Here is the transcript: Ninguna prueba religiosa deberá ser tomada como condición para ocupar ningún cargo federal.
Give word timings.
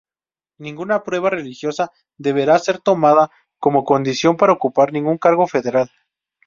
Ninguna 0.57 1.03
prueba 1.03 1.29
religiosa 1.29 1.91
deberá 2.17 2.57
ser 2.57 2.79
tomada 2.79 3.29
como 3.59 3.83
condición 3.83 4.35
para 4.35 4.51
ocupar 4.53 4.91
ningún 4.91 5.19
cargo 5.19 5.45
federal. 5.45 5.91